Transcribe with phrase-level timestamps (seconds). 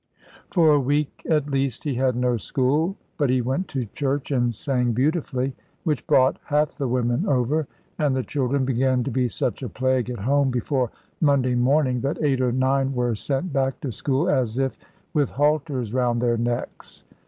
[0.49, 4.51] For a week at least he had no school, but he went to church and
[4.51, 7.67] sang beautifully (which brought half the women over),
[7.99, 12.17] and the children began to be such a plague, at home, before Monday morning, that
[12.23, 14.79] eight or nine were sent back to school, as if
[15.13, 17.03] with halters round their necks.